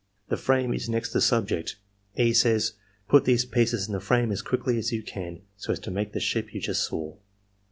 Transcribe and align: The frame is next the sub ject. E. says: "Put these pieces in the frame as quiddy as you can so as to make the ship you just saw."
The 0.29 0.35
frame 0.35 0.73
is 0.73 0.89
next 0.89 1.13
the 1.13 1.21
sub 1.21 1.47
ject. 1.49 1.75
E. 2.17 2.33
says: 2.33 2.73
"Put 3.07 3.25
these 3.25 3.45
pieces 3.45 3.85
in 3.85 3.93
the 3.93 3.99
frame 3.99 4.31
as 4.31 4.41
quiddy 4.41 4.79
as 4.79 4.91
you 4.91 5.03
can 5.03 5.41
so 5.57 5.73
as 5.73 5.79
to 5.81 5.91
make 5.91 6.13
the 6.13 6.19
ship 6.19 6.55
you 6.55 6.59
just 6.59 6.83
saw." 6.87 7.17